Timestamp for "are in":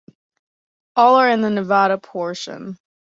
1.17-1.41